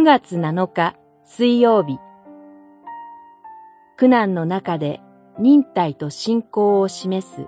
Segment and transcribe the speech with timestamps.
[0.00, 1.98] 9月7日水曜日。
[3.98, 5.02] 苦難の中で
[5.38, 7.46] 忍耐と信仰を示す。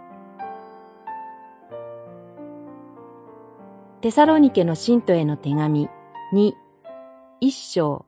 [4.02, 5.88] テサロニケの信徒への手紙
[6.34, 6.52] 2
[7.40, 8.04] 一章。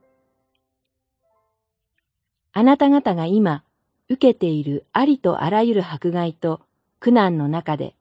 [2.53, 3.63] あなた方が今
[4.09, 6.61] 受けているありとあらゆる迫害と
[6.99, 7.95] 苦難の中で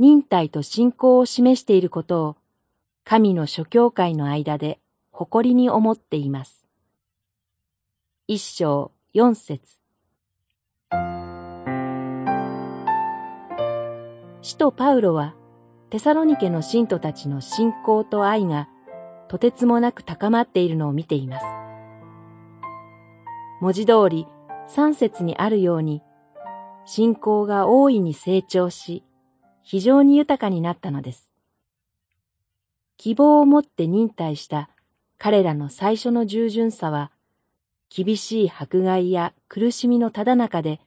[0.00, 2.36] 忍耐と信仰を示していることを
[3.04, 4.80] 神の諸教会の間で
[5.18, 6.64] 誇りに思っています。
[8.28, 9.80] 一章四節
[14.42, 15.34] 使徒パウロは
[15.90, 18.68] テサロニケの信徒たちの信仰と愛が
[19.26, 21.46] とてつもなく高まっているのを見ています。
[23.60, 24.28] 文字通り
[24.68, 26.00] 三節にあるように、
[26.84, 29.02] 信仰が大いに成長し、
[29.64, 31.32] 非常に豊かになったのです。
[32.98, 34.70] 希望を持って忍耐した
[35.18, 37.10] 彼らの最初の従順さは、
[37.90, 40.80] 厳しい迫害や苦しみのただ中で、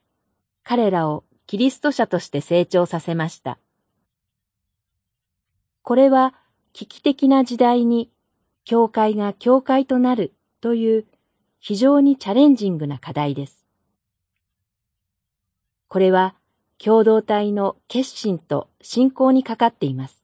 [0.63, 3.59] 彼らをキリスト者として成長させました。
[5.81, 6.33] これは
[6.71, 8.09] 危機的な時代に
[8.63, 11.05] 教会が教会となるという
[11.59, 13.65] 非常にチャレンジングな課題です。
[15.89, 16.35] これは
[16.77, 20.23] 共同体の決心と信仰にかかっています。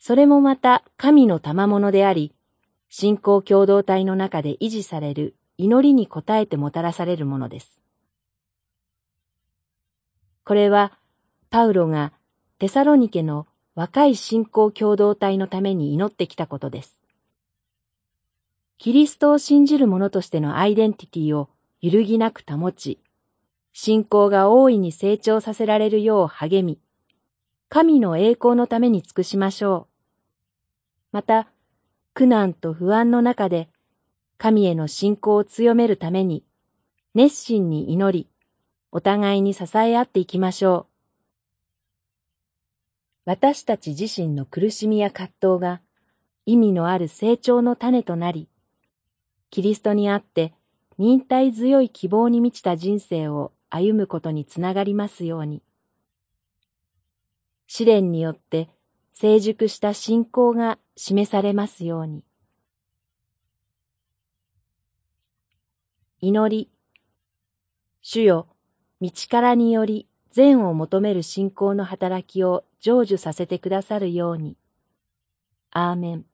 [0.00, 2.32] それもまた神の賜物であり、
[2.88, 7.82] 信仰共同体の中で維持される祈りに応えてもたらされるものです。
[10.42, 10.98] これは、
[11.50, 12.12] パウロが
[12.58, 17.02] テサロニケの若い信仰共同体のために祈ってきたことです。
[18.78, 21.50] キリストを信じる者としてのアイデンティティを
[21.82, 22.98] 揺るぎなく保ち、
[23.74, 26.78] 信仰が大いに成長させられるよう励み、
[27.68, 29.89] 神の栄光のために尽くしましょう。
[31.12, 31.48] また、
[32.14, 33.68] 苦難と不安の中で、
[34.38, 36.44] 神への信仰を強めるために、
[37.14, 38.28] 熱心に祈り、
[38.92, 40.90] お互いに支え合っていきましょう。
[43.24, 45.80] 私たち自身の苦しみや葛藤が
[46.46, 48.48] 意味のある成長の種となり、
[49.50, 50.52] キリストにあって
[50.98, 55.62] 忍耐強い希望に満ちた人生を歩むことにつながりますように。
[57.66, 58.68] 試練によって
[59.12, 62.22] 成熟した信仰が示されますように。
[66.20, 66.70] 祈り。
[68.02, 68.48] 主よ、
[69.00, 74.58] 道からにより善を求める信仰の働きを成就させてくださるように。
[75.70, 76.26] アーメン。